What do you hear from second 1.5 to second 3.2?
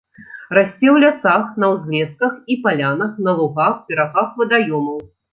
на ўзлесках і палянах,